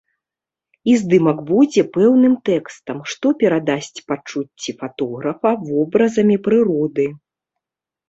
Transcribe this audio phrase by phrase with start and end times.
[0.93, 7.05] І здымак будзе пэўным тэкстам, што перадасць пачуцці фатографа вобразамі прыроды.